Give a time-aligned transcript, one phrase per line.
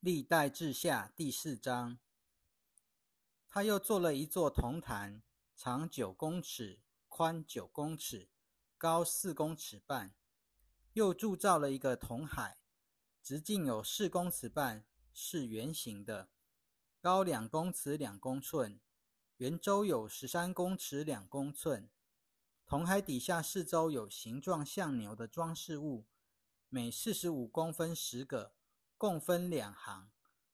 [0.00, 1.98] 历代志下第四章，
[3.48, 5.24] 他又做了一座铜坛，
[5.56, 6.78] 长九公尺，
[7.08, 8.28] 宽九公尺，
[8.76, 10.14] 高四公尺半。
[10.92, 12.60] 又铸造了一个铜海，
[13.24, 16.30] 直径有四公尺半，是圆形的，
[17.00, 18.80] 高两公尺两公寸，
[19.38, 21.90] 圆周有十三公尺两公寸。
[22.64, 26.06] 铜海底下四周有形状像牛的装饰物，
[26.68, 28.54] 每四十五公分十个。
[28.98, 30.10] 共分两行，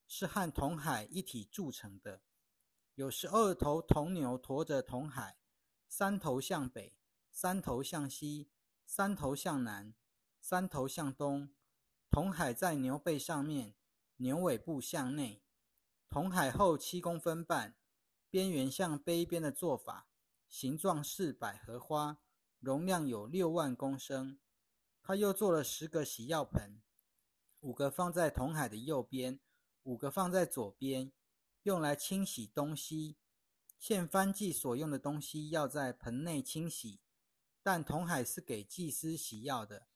[0.06, 2.20] 是和铜海一体铸成的。
[2.94, 5.38] 有十二头铜牛驮着铜海，
[5.88, 6.94] 三头向北，
[7.32, 8.50] 三头向西，
[8.84, 9.94] 三头向南，
[10.42, 11.54] 三头向东。
[12.10, 13.76] 铜海在牛背上面，
[14.16, 15.42] 牛尾部向内。
[16.10, 17.74] 铜海厚七公分半，
[18.28, 20.06] 边缘像杯边的做法，
[20.46, 22.18] 形状似百合花，
[22.60, 24.38] 容量有六万公升。
[25.02, 26.82] 他又做了十个洗药盆。
[27.64, 29.40] 五个放在铜海的右边，
[29.84, 31.10] 五个放在左边，
[31.62, 33.16] 用来清洗东西。
[33.78, 37.00] 献翻祭所用的东西要在盆内清洗，
[37.62, 39.86] 但铜海是给祭司洗药的。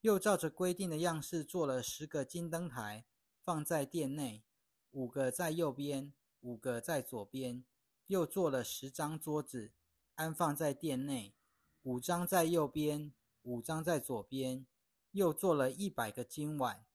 [0.00, 3.06] 又照着规定的样式做了十个金灯台，
[3.44, 4.42] 放在殿内，
[4.90, 7.64] 五个在右边，五个在左边。
[8.08, 9.72] 又做了十张桌子，
[10.16, 11.36] 安放在殿内，
[11.82, 14.66] 五张在右边，五张在左边。
[15.12, 16.87] 又做了一百个金碗。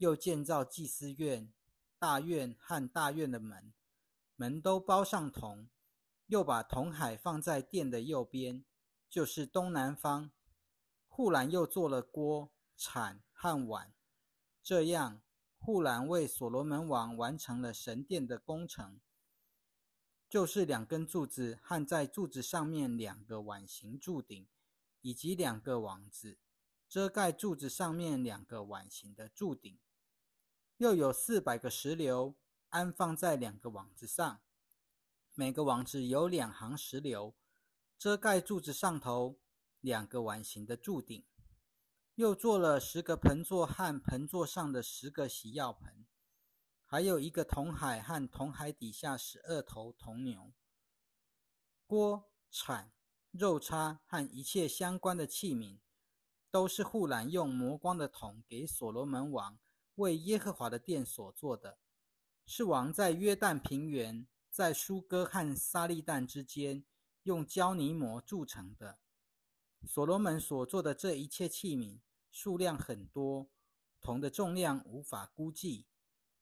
[0.00, 1.52] 又建造祭司院、
[1.98, 3.70] 大院和大院的门，
[4.34, 5.68] 门都包上铜。
[6.24, 8.64] 又把铜海放在殿的右边，
[9.10, 10.30] 就是东南方。
[11.06, 13.92] 护栏又做了锅、铲和碗。
[14.62, 15.20] 这样，
[15.58, 19.00] 护栏为所罗门王完成了神殿的工程，
[20.30, 24.48] 就是两根柱子和在柱子上面两个碗形柱顶，
[25.02, 26.38] 以及两个网子
[26.88, 29.78] 遮盖柱子上面两个碗形的柱顶。
[30.80, 32.34] 又有四百个石榴
[32.70, 34.40] 安放在两个网子上，
[35.34, 37.34] 每个网子有两行石榴，
[37.98, 39.38] 遮盖柱子上头
[39.82, 41.22] 两个碗形的柱顶。
[42.14, 46.06] 又做了十个盆座和盆座上的十个洗药盆，
[46.86, 50.50] 还有一个铜海和铜海底下十二头铜牛。
[51.86, 52.90] 锅、铲、
[53.32, 55.80] 肉叉和一切相关的器皿，
[56.50, 59.58] 都是护栏用磨光的铜给所罗门王。
[60.00, 61.78] 为耶和华的殿所做的，
[62.44, 66.84] 是王在约旦平原，在苏哥和撒利旦之间，
[67.22, 68.98] 用胶泥膜铸成的。
[69.86, 72.00] 所罗门所做的这一切器皿，
[72.30, 73.48] 数量很多，
[74.00, 75.86] 铜的重量无法估计。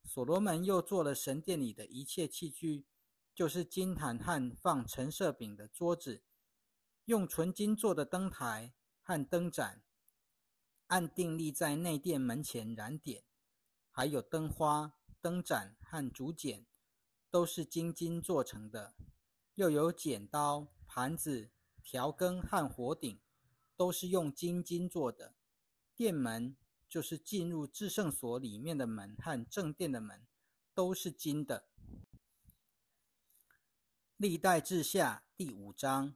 [0.02, 2.86] 所罗门又做了神殿里的一切器具，
[3.34, 6.22] 就是金坛和放陈设饼的桌子，
[7.04, 9.82] 用纯金做的灯台和灯盏，
[10.86, 13.27] 按定例在内殿门前燃点。
[13.98, 16.64] 还有灯花、灯盏和竹简，
[17.32, 18.94] 都是金金做成的；
[19.56, 21.50] 又有剪刀、盘子、
[21.82, 23.18] 调羹和火鼎，
[23.76, 25.34] 都是用金金做的。
[25.96, 26.56] 殿门
[26.88, 30.24] 就是进入至圣所里面的门和正殿的门，
[30.72, 31.68] 都是金的。
[34.16, 36.14] 历代志下第五章，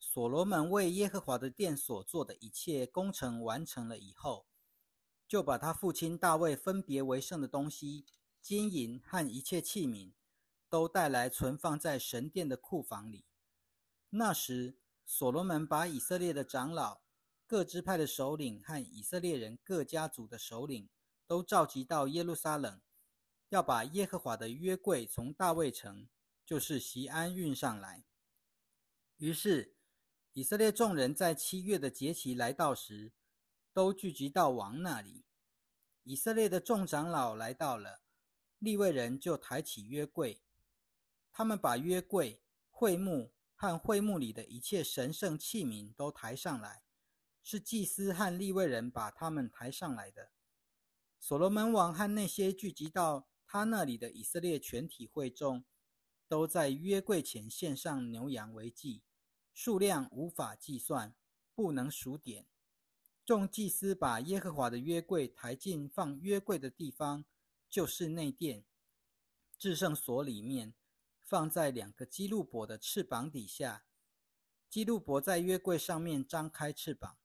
[0.00, 4.48] 所罗门为耶和华的殿所做的一切工程完成了以后。
[5.26, 8.04] 就把他父亲大卫分别为圣的东西，
[8.40, 10.12] 金银和一切器皿，
[10.68, 13.24] 都带来存放在神殿的库房里。
[14.10, 17.00] 那时，所罗门把以色列的长老、
[17.46, 20.88] 各支派的首领和以色列人各家族的首领
[21.26, 22.80] 都召集到耶路撒冷，
[23.48, 26.08] 要把耶和华的约柜从大卫城，
[26.44, 28.04] 就是西安运上来。
[29.16, 29.74] 于是，
[30.32, 33.12] 以色列众人在七月的节期来到时，
[33.74, 35.24] 都聚集到王那里。
[36.04, 38.02] 以色列的众长老来到了，
[38.60, 40.40] 利未人就抬起约柜。
[41.32, 42.40] 他们把约柜、
[42.70, 46.84] 会幕和会幕里的一切神圣器皿都抬上来，
[47.42, 50.30] 是祭司和利未人把他们抬上来的。
[51.18, 55.64] 所罗门王和那些聚集到他那里的以色列全体会众，
[56.28, 59.02] 都在约柜前献上牛羊为祭，
[59.52, 61.16] 数量无法计算，
[61.56, 62.46] 不能数点。
[63.24, 67.24] 众祭司把耶和华的约柜抬进放约柜的地方，
[67.70, 68.64] 就是内殿
[69.58, 70.74] 至圣所里面，
[71.22, 73.84] 放在两个基路伯的翅膀底下。
[74.68, 77.16] 基路伯在约柜上面张开翅膀，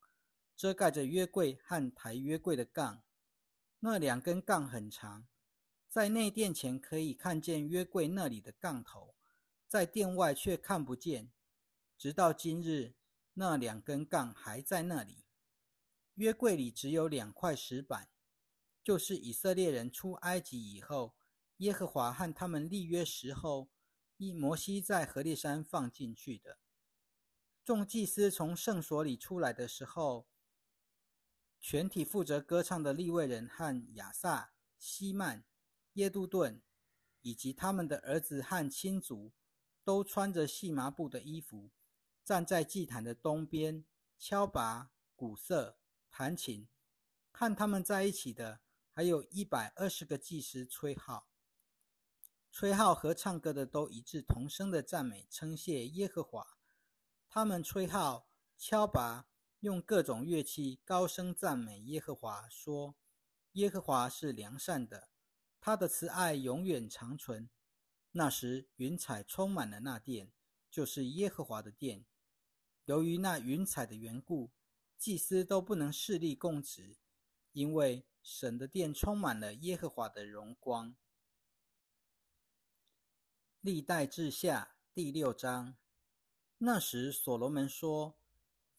[0.56, 3.04] 遮盖着约柜和抬约柜的杠。
[3.80, 5.28] 那两根杠很长，
[5.90, 9.16] 在内殿前可以看见约柜那里的杠头，
[9.68, 11.32] 在殿外却看不见。
[11.98, 12.94] 直到今日，
[13.34, 15.26] 那两根杠还在那里。
[16.20, 18.10] 约柜里只有两块石板，
[18.84, 21.16] 就是以色列人出埃及以后，
[21.60, 23.70] 耶和华和他们立约时候，
[24.18, 26.60] 以摩西在何烈山放进去的。
[27.64, 30.28] 众祭司从圣所里出来的时候，
[31.62, 35.46] 全体负责歌唱的立位人和亚萨、希曼、
[35.94, 36.62] 耶杜顿，
[37.22, 39.32] 以及他们的儿子和亲族，
[39.86, 41.72] 都穿着细麻布的衣服，
[42.26, 43.86] 站在祭坛的东边，
[44.18, 45.79] 敲拔、鼓瑟、
[46.10, 46.68] 弹琴。
[47.32, 48.62] 和他们在一起的，
[48.94, 51.30] 还有一百二十个祭司吹号。
[52.52, 56.58] 吹号和唱歌的都一致同声的赞美称谢耶和华。
[57.30, 58.28] 他们吹号、
[58.58, 59.28] 敲拔，
[59.60, 62.96] 用各种乐器高声赞美耶和华，说
[63.54, 65.10] ：“耶和华是良善的，
[65.62, 67.50] 他的慈爱永远长存。”
[68.12, 70.32] 那时，云彩充满了那殿，
[70.72, 72.04] 就是耶和华的殿。
[72.86, 74.52] 由于那云彩的缘故，
[75.00, 76.98] 祭司都不能势力供职，
[77.54, 80.94] 因为神的殿充满了耶和华的荣光。
[83.62, 85.78] 历代志下第六章。
[86.58, 88.20] 那时，所罗门说：“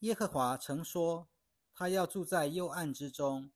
[0.01, 1.27] 耶和华曾说，
[1.73, 3.51] 他要住在幽暗之中。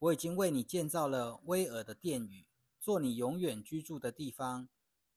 [0.00, 2.48] 我已经为你建造了威尔的殿宇，
[2.80, 4.68] 做你永远居住的地方。”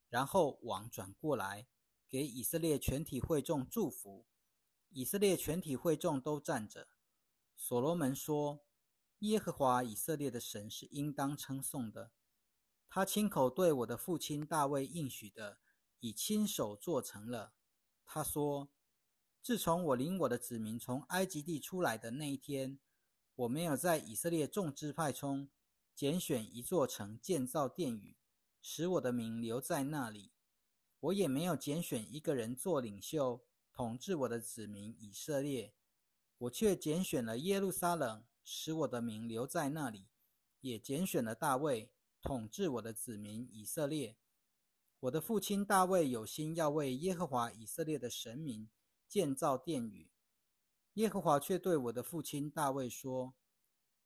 [0.07, 1.65] 然后王转过来，
[2.07, 4.27] 给以色列全体会众祝福。
[4.89, 6.87] 以色列全体会众都站着。
[7.55, 8.65] 所罗门说
[9.19, 12.11] ：“耶和华以色列的神是应当称颂的。
[12.89, 15.57] 他亲口对我的父亲大卫应许的，
[15.99, 17.53] 已亲手做成了。”
[18.05, 18.69] 他说
[19.41, 22.79] ：“自从我领我的子民从埃及地出来的那一天，
[23.35, 25.49] 我没有在以色列众支派中
[25.93, 28.17] 拣选一座城建造殿宇，
[28.61, 30.31] 使我的名留在那里。
[30.99, 33.45] 我也没有拣选一个人做领袖，
[33.75, 35.73] 统治我的子民以色列。
[36.37, 40.07] 我却拣选了耶路撒冷，使我的名留在那里；
[40.61, 41.91] 也拣选了大卫，
[42.21, 44.17] 统治我的子民以色列。”
[45.01, 48.69] 我的父亲大卫有心要为耶和华以色列的神明
[49.07, 50.09] 建造殿宇，
[50.93, 53.35] 耶和华却对我的父亲大卫说：“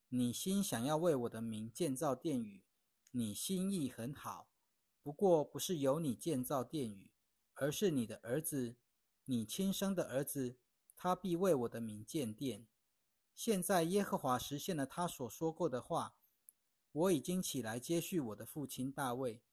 [0.09, 2.63] 你心想要为我的名建造殿宇，
[3.11, 4.49] 你心意很好，
[5.01, 7.11] 不过不是由你建造殿宇，
[7.53, 8.75] 而是你的儿子，
[9.29, 10.57] 你亲生的儿子，
[10.95, 12.65] 他必为我的名建殿。
[13.35, 16.15] 现在耶和华实现了他所说过的话，
[16.91, 19.43] 我已经起来接续我的父亲大卫。”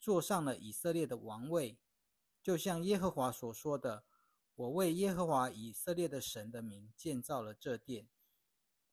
[0.00, 1.78] 坐上了以色列的王位，
[2.42, 4.02] 就像耶和华所说的
[4.56, 8.08] ：“我为耶和华以色列的神的名建造了这殿，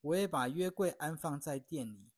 [0.01, 2.11] 我也把约柜安放在殿里。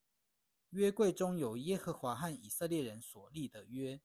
[0.71, 4.01] 约柜中有耶和华和以色列人所立的约。”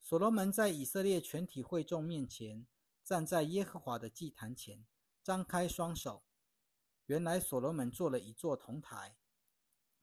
[0.00, 2.66] 所罗门在以色列全体会众面前，
[3.06, 4.84] 站在耶和华的祭坛前，
[5.22, 6.24] 张开双手。
[7.04, 9.16] 原来所罗门做了一座铜台，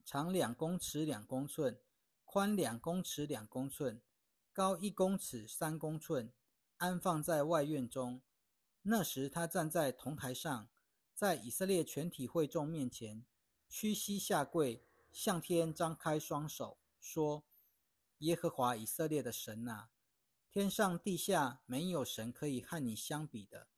[0.05, 1.81] 长两公尺两公寸。
[2.23, 4.01] 宽两公尺两公寸，
[4.53, 6.31] 高一公尺三公寸，
[6.77, 8.21] 安放在外院中。
[8.83, 10.69] 那时他站在铜台上，
[11.13, 13.25] 在以色列全体会众面前，
[13.67, 17.43] 屈膝下跪，向天张开双手，说
[18.19, 19.89] ：“耶和华以色列的神啊，
[20.53, 23.69] 天上地下没有神可以和你相比的。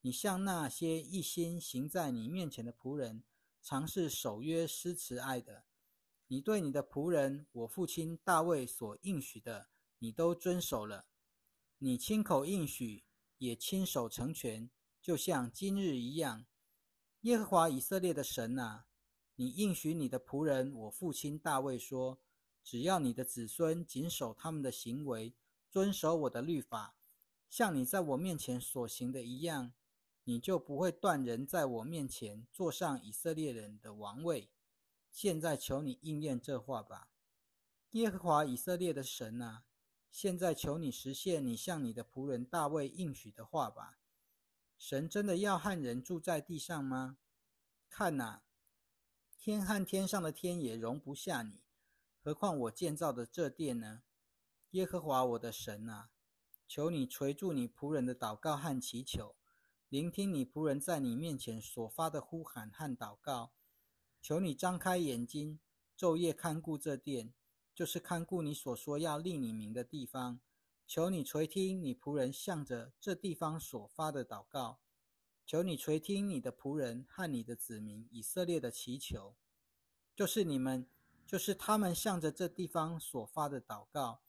[0.00, 3.22] 你向那些一心行在你面前的仆人，
[3.60, 5.64] 尝试守约施慈爱的。”
[6.28, 11.04] 你对你的仆人我父亲大卫所应许的，你都遵守了。
[11.76, 13.04] 你亲口应许，
[13.36, 14.70] 也亲手成全，
[15.02, 16.46] 就像今日一样。
[17.20, 18.86] 耶和华以色列的神啊，
[19.34, 22.22] 你应许你的仆人我父亲大卫说：
[22.64, 25.34] 只要你的子孙谨守他们的行为，
[25.72, 26.94] 遵守我的律法，
[27.48, 29.72] 像你在我面前所行的一样，
[30.24, 34.50] 你就不会断人在我面前坐上以色列人的王位。
[35.10, 37.08] 现在求你应验这话吧，
[37.92, 39.64] 耶和华以色列的神啊！
[40.10, 43.98] 现在求你实现你向你的仆人大卫应许的话吧。
[44.76, 47.16] 神真的要和人住在地上吗？
[47.88, 48.42] 看呐，
[49.38, 51.62] 天和天上的天也容不下你，
[52.22, 54.02] 何况我建造的这殿呢？
[54.72, 56.08] 耶和华我的神啊，
[56.66, 59.36] 求你垂住你仆人的祷告和祈求，
[59.90, 63.52] 聆听你仆人在你面前所发的呼喊和祷告。
[64.22, 65.60] 求你张开眼睛，
[65.98, 67.34] 昼夜看顾这殿，
[67.74, 70.40] 就是看顾你所说要立你名的地方。
[70.86, 74.78] 求你垂听你仆人向着这地方所发的祷告。
[75.44, 79.36] 求你垂听你的仆人和你的子民以色列的祈求，
[80.16, 80.86] 就是你们，
[81.26, 84.22] 就是他们向着这地方所发的祷告。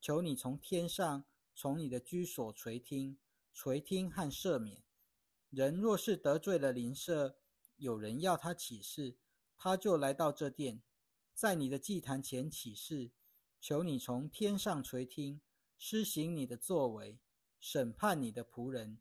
[0.00, 1.24] 求你从天上，
[1.54, 3.18] 从你的居所垂听，
[3.52, 4.82] 垂听和赦免。
[5.50, 7.38] 人若是得罪了邻舍，
[7.76, 9.16] 有人要他起誓。
[9.58, 10.82] 他就来到这殿，
[11.32, 13.10] 在你的祭坛前起誓，
[13.58, 15.40] 求你从天上垂听，
[15.78, 17.18] 施行你的作为，
[17.58, 18.98] 审判你的仆人，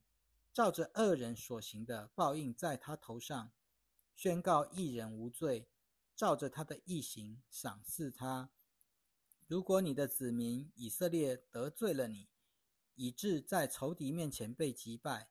[0.54, 3.52] 照着恶人所行的报应在他头上，
[4.16, 5.68] 宣告一人无罪，
[6.16, 8.50] 照着他的义行赏赐他。
[9.48, 12.30] 如果你的子民以色列得罪了你，
[12.96, 15.30] 以致在仇敌面前被击败，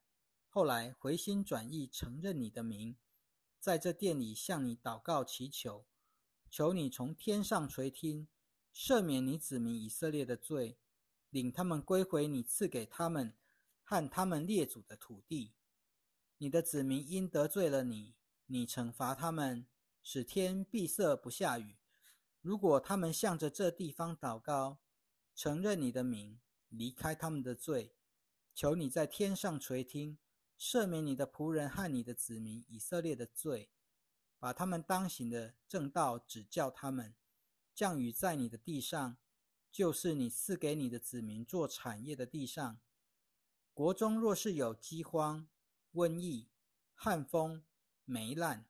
[0.49, 2.97] 后来回心转意承认你的名，
[3.59, 5.85] 在这殿里向你祷告祈求，
[6.49, 8.28] 求你从天上垂听，
[8.73, 10.78] 赦免你子民以色列的罪，
[11.30, 13.35] 领他们归回你赐给他们
[13.83, 15.54] 和他们列祖的土地。
[16.38, 18.14] 你的子民因得罪了你，
[18.47, 19.66] 你惩罚他们，
[20.04, 21.75] 使天闭塞不下雨。
[22.44, 24.78] 如果他们向着这地方祷告，
[25.34, 27.96] 承认你的名，离开他们的罪，
[28.54, 30.18] 求你在天上垂听，
[30.58, 33.70] 赦免你的仆人和你的子民以色列的罪，
[34.38, 37.14] 把他们当行的正道指教他们，
[37.74, 39.16] 降雨在你的地上，
[39.72, 42.78] 就是你赐给你的子民做产业的地上。
[43.72, 45.48] 国中若是有饥荒、
[45.94, 46.50] 瘟疫、
[46.92, 47.64] 旱风、
[48.04, 48.66] 霉烂、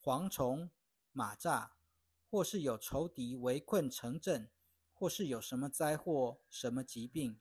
[0.00, 0.70] 蝗虫、
[1.10, 1.70] 马蚱。
[2.36, 4.50] 或是有仇敌围困城镇，
[4.92, 7.40] 或是有什么灾祸、什么疾病，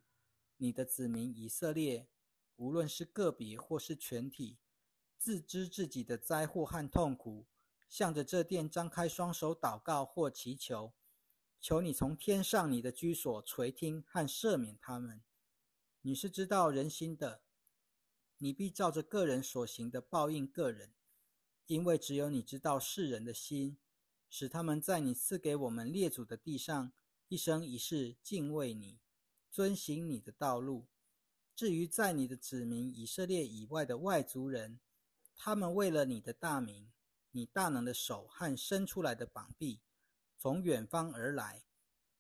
[0.56, 2.08] 你的子民以色列，
[2.56, 4.58] 无论是个别或是全体，
[5.18, 7.46] 自知自己的灾祸和痛苦，
[7.90, 10.94] 向着这殿张开双手祷告或祈求，
[11.60, 15.22] 求你从天上你的居所垂听和赦免他们。
[16.04, 17.42] 你是知道人心的，
[18.38, 20.94] 你必照着个人所行的报应个人，
[21.66, 23.78] 因为只有你知道世人的心。
[24.30, 26.92] 使他们在你赐给我们列祖的地上，
[27.28, 29.00] 一生一世敬畏你，
[29.50, 30.88] 遵行你的道路。
[31.56, 34.80] 至于在你的子民以色列以外的外族人，
[35.36, 36.92] 他们为了你的大名，
[37.32, 39.82] 你大能的手和伸出来的膀臂，
[40.38, 41.64] 从远方而来。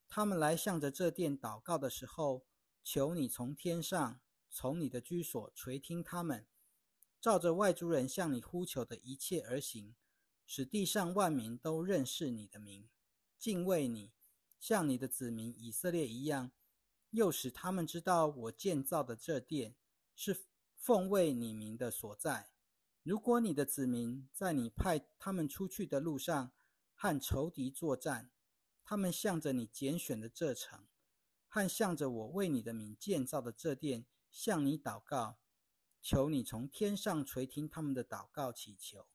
[0.07, 2.45] 他们来向着这殿祷告的时候，
[2.83, 6.45] 求你从天上，从你的居所垂听他们，
[7.19, 9.95] 照着外族人向你呼求的一切而行。
[10.46, 12.88] 使地上万民都认识你的名，
[13.38, 14.14] 敬畏你，
[14.60, 16.52] 像你的子民以色列一样；
[17.10, 19.75] 又使他们知道我建造的这殿
[20.14, 22.52] 是奉为你名的所在。
[23.02, 26.52] 如果你的子民在你派他们出去的路上
[26.94, 28.32] 和仇敌作战，
[28.84, 30.88] 他们向着你拣选的这城，
[31.48, 35.40] 和向着我为你的名建造的这殿向你祷告，
[36.02, 39.08] 求你从天上垂听他们的祷告祈求。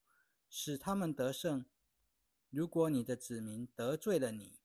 [0.50, 1.64] 使他们得胜。
[2.50, 4.58] 如果你的子民得罪了你，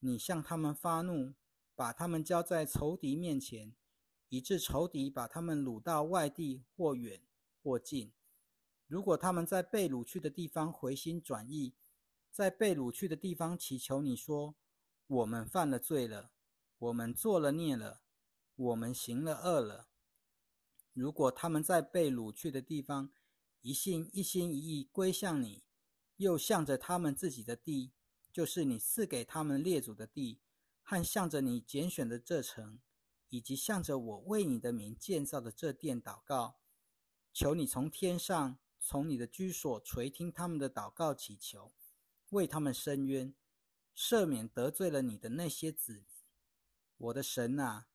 [0.00, 1.32] 你向他们发怒，
[1.74, 3.74] 把他们交在仇敌面前，
[4.28, 7.22] 以致仇敌把他们掳到外地或远
[7.62, 8.12] 或近。
[8.86, 11.72] 如果他们在被掳去的地方回心转意，
[12.30, 14.54] 在被掳去的地方祈求你说
[15.06, 16.30] ：“我们犯了罪了，
[16.78, 18.02] 我们做了孽了，
[18.54, 19.88] 我们行了恶了。”
[20.92, 23.10] 如果他们在被掳去的地方，
[23.62, 25.62] 一心一心一意归向你，
[26.16, 27.92] 又向着他们自己的地，
[28.32, 30.40] 就是你赐给他们列祖的地，
[30.82, 32.80] 和向着你拣选的这城，
[33.28, 36.58] 以及向着我为你的名建造的这殿祷告，
[37.32, 41.72] 求你从天上，从你的居所垂听他们的祷告祈求，
[42.30, 43.32] 为他们伸冤，
[43.96, 46.04] 赦免得罪了你的那些子民。
[46.96, 47.86] 我的神啊，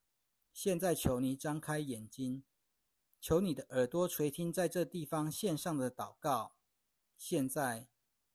[0.54, 2.44] 现在求你张开眼睛。
[3.20, 6.56] 求你的耳朵垂听，在这地方献上的祷告。
[7.18, 7.90] 现在，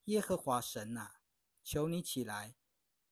[0.05, 1.21] 耶和华神啊，
[1.63, 2.57] 求你起来，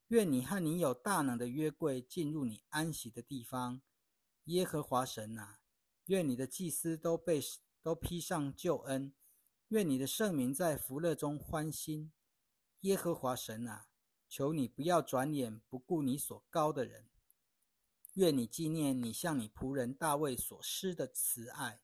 [0.08, 3.80] 愿你和你有大能的约柜进入你安息的地方。
[4.44, 5.60] 耶和华神啊，
[6.06, 7.40] 愿你的祭司都被
[7.82, 9.14] 都披上救恩，
[9.68, 12.12] 愿你的圣名在福乐中欢心。
[12.80, 13.86] 耶和华神啊，
[14.28, 17.08] 求你不要转眼不顾你所高的人。
[18.14, 21.80] 愿你纪念你向你仆人大卫所施的慈爱。